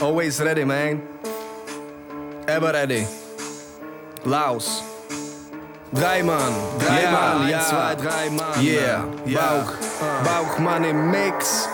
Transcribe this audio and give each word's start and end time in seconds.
Always 0.00 0.40
ready, 0.40 0.64
man. 0.64 1.02
Ever 2.46 2.72
ready. 2.72 3.06
Laus. 4.24 4.82
Drei 5.92 6.22
Mann, 6.22 6.52
drei 6.78 7.02
Ja, 7.02 7.10
Mann, 7.10 7.48
ja. 7.48 7.60
zwei, 7.60 7.94
drei 7.94 8.28
Mann. 8.30 8.60
Yeah, 8.62 9.04
Ja. 9.24 9.40
Bauch, 9.40 9.72
Ah. 10.02 10.22
Bauchmann 10.24 10.84
im 10.84 11.10
Mix. 11.10 11.68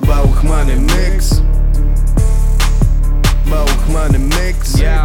Bauchmann 0.00 0.68
im 0.68 0.86
Mix. 0.86 1.42
Bauchmann 3.50 4.14
im 4.14 4.28
Mix. 4.28 4.78
Ja. 4.78 4.97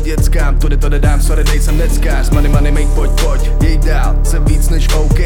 To 0.00 0.04
dětskám, 0.06 0.58
tudy 0.58 0.76
to 0.76 0.88
nedám, 0.88 1.22
sorry, 1.22 1.44
nejsem 1.44 1.78
neckář 1.78 2.30
Money, 2.30 2.50
money, 2.50 2.72
mate, 2.72 2.94
pojď, 2.94 3.10
pojď, 3.10 3.50
jej 3.62 3.78
dál, 3.78 4.16
jsem 4.22 4.44
víc 4.44 4.68
než 4.68 4.88
OK. 4.94 5.18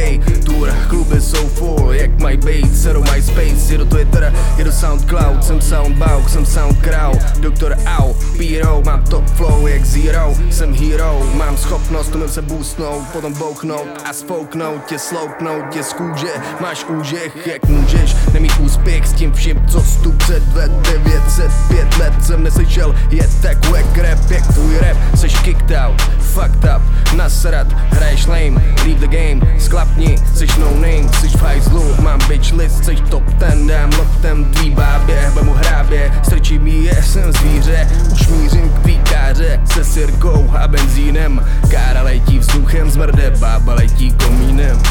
Tour, 0.45 0.75
kluby 0.89 1.21
jsou 1.21 1.49
full, 1.49 1.93
jak 1.93 2.21
mají 2.21 2.37
být, 2.37 2.79
seru 2.79 3.05
MySpace 3.15 3.73
Jedu 3.73 3.85
Twitter, 3.85 4.35
jedu 4.59 4.73
Soundcloud, 4.73 5.45
jsem 5.45 5.61
Soundbauch, 5.61 6.31
jsem 6.31 6.47
Soundcrowd 6.47 7.39
Doktor 7.41 7.77
Au, 7.99 8.15
Piro, 8.39 8.83
mám 8.85 9.03
top 9.03 9.27
flow 9.27 9.67
jak 9.67 9.85
Zero. 9.85 10.35
Jsem 10.51 10.75
hero, 10.75 11.31
mám 11.35 11.57
schopnost, 11.57 12.15
umím 12.15 12.29
se 12.29 12.43
boostnout, 12.43 13.03
potom 13.13 13.33
bouchnout 13.33 13.89
a 14.05 14.13
spouknout 14.13 14.85
Tě 14.85 14.99
sloupnout, 14.99 15.65
tě 15.71 15.83
z 15.83 15.93
kůže, 15.93 16.33
máš 16.61 16.85
úžech, 16.85 17.47
jak 17.47 17.67
můžeš 17.69 18.17
Nemít 18.33 18.59
úspěch 18.95 19.07
s 19.07 19.13
tím 19.13 19.33
vším, 19.33 19.67
co 19.67 19.81
stup 19.81 20.17
před 20.17 20.43
ve 20.49 20.69
905 20.69 21.99
let 21.99 22.15
jsem 22.21 22.43
neslyšel 22.43 22.95
Je 23.11 23.29
tak 23.43 23.69
wack 23.69 23.97
rap, 23.97 24.31
jak 24.31 24.47
tvůj 24.47 24.79
rap, 24.79 24.97
seš 25.15 25.39
kicked 25.39 25.71
out, 25.71 26.03
fucked 26.21 26.65
up 26.65 26.83
Nasrat, 27.17 27.67
hraješ 27.73 28.27
lame, 28.27 28.63
leave 28.85 29.01
the 29.01 29.07
game, 29.07 29.61
sklapni, 29.61 30.17
seš 30.35 30.57
no 30.57 30.71
name, 30.71 31.09
seš 31.21 31.33
v 31.33 31.43
hajzlu 31.43 31.95
Mám 32.03 32.21
bitch 32.29 32.53
list, 32.53 32.85
seš 32.85 33.01
top 33.11 33.35
ten, 33.39 33.67
dám 33.67 33.91
loktem 33.99 34.45
tvý 34.45 34.71
bábě, 34.71 35.31
vemu 35.35 35.53
hrábě 35.53 36.13
Strčí 36.23 36.59
mi 36.59 36.71
je, 36.71 37.03
jsem 37.03 37.33
zvíře, 37.33 37.89
už 38.13 38.29
mířím 38.29 38.69
k 38.69 38.79
píkáře 38.85 39.61
Se 39.65 39.85
sirkou 39.85 40.51
a 40.59 40.69
benzínem, 40.69 41.47
kára 41.71 42.03
letí 42.03 42.39
vzduchem, 42.39 42.91
zmrde, 42.91 43.31
bába 43.31 43.75
letí 43.75 44.13
komínem 44.13 44.83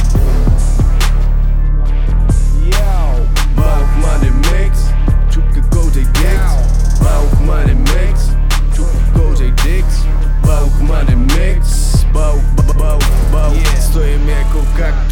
Yo. 2.64 3.03
Bauch 3.74 3.96
money 4.04 4.30
mix, 4.52 4.73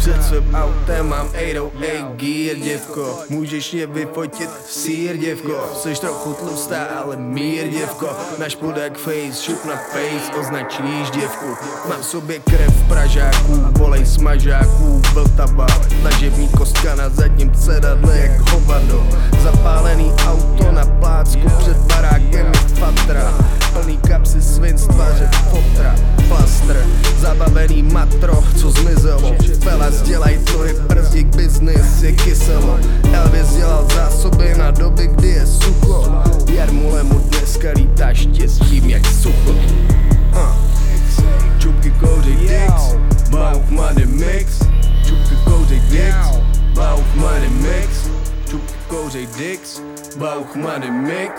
před 0.02 0.24
svým 0.24 0.54
autem, 0.54 1.08
mám 1.08 1.26
808 1.26 2.16
gear, 2.16 2.56
děvko. 2.56 3.18
Můžeš 3.28 3.72
mě 3.72 3.86
vyfotit? 3.86 4.50
Sír, 4.66 5.16
děvko. 5.16 5.70
Seš 5.74 5.98
trochu 5.98 6.34
tlustá, 6.34 6.84
ale 6.84 7.16
mír, 7.16 7.68
děvko. 7.68 8.08
Náš 8.38 8.54
pudek 8.54 8.98
face, 8.98 9.42
šup 9.42 9.64
na 9.64 9.76
face, 9.76 10.40
označíš 10.40 11.10
děvku. 11.10 11.46
Mám 11.88 12.00
v 12.00 12.04
sobě 12.04 12.38
krev 12.38 12.88
pražáků, 12.88 13.54
volej 13.78 14.06
smažáků, 14.06 15.02
Vltava. 15.14 15.66
Tlažební 16.00 16.48
kostka 16.48 16.94
na 16.94 17.08
zadním 17.08 17.54
sedadle 17.54 18.18
jak 18.18 18.50
hovado. 18.50 19.06
Zapálený 19.42 20.12
auto 20.26 20.71
je 32.02 32.12
kyselo. 32.12 32.78
Elvis 33.12 33.56
dělal 33.56 33.86
zásoby 33.94 34.54
na 34.58 34.70
doby, 34.70 35.06
kdy 35.06 35.28
je 35.28 35.46
sucho. 35.46 36.22
Jarmule 36.52 37.02
mu 37.02 37.18
dneska 37.18 37.68
lítá 37.76 38.14
štěstím 38.14 38.90
jak 38.90 39.06
sucho. 39.06 39.50
Uh. 40.32 40.56
Čupky 41.58 41.90
kouřej 41.90 42.36
dicks, 42.36 42.96
bauch 43.30 43.70
money 43.70 44.06
mix. 44.06 44.58
Čupky 45.06 45.36
kouřej 45.44 45.80
dicks, 45.80 46.28
bauch 46.74 47.14
money 47.14 47.48
mix. 47.48 48.10
Čupky 48.50 48.74
kouřej 48.88 49.28
dicks, 49.38 49.80
bauch 50.16 50.54
money 50.54 50.90
mix. 50.90 51.32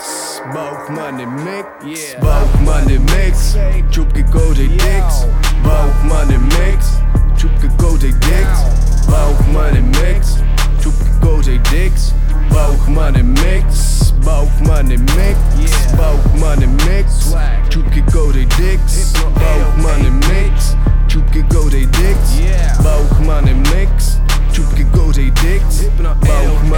Bauch 0.53 0.89
money 0.89 1.25
mix, 1.25 2.15
bauch 2.21 2.59
money 2.59 2.99
mix. 2.99 3.55
Čupky 3.89 4.23
kouřej 4.23 4.67
dicks, 4.67 5.25
bauch 5.63 6.03
money 6.03 6.37
mix 6.37 6.52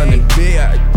done 0.05 0.27
be. 0.35 0.94